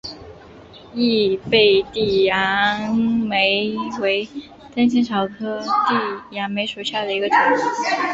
[0.95, 4.27] 异被地杨梅为
[4.73, 7.37] 灯心草科地杨梅属下的一个种。